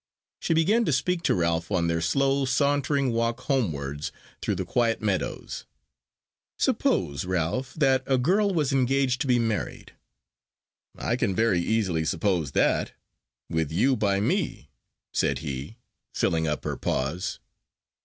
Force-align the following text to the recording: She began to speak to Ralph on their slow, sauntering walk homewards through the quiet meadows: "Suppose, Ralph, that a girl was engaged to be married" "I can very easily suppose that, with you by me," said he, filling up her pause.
She 0.39 0.55
began 0.55 0.83
to 0.85 0.91
speak 0.91 1.21
to 1.25 1.35
Ralph 1.35 1.69
on 1.71 1.85
their 1.87 2.01
slow, 2.01 2.45
sauntering 2.45 3.11
walk 3.11 3.41
homewards 3.41 4.11
through 4.41 4.55
the 4.55 4.65
quiet 4.65 4.99
meadows: 4.99 5.67
"Suppose, 6.57 7.23
Ralph, 7.25 7.75
that 7.75 8.01
a 8.07 8.17
girl 8.17 8.51
was 8.51 8.73
engaged 8.73 9.21
to 9.21 9.27
be 9.27 9.37
married" 9.37 9.93
"I 10.97 11.15
can 11.15 11.35
very 11.35 11.61
easily 11.61 12.03
suppose 12.03 12.53
that, 12.53 12.93
with 13.47 13.71
you 13.71 13.95
by 13.95 14.19
me," 14.19 14.71
said 15.13 15.37
he, 15.45 15.77
filling 16.15 16.47
up 16.47 16.63
her 16.63 16.77
pause. 16.77 17.37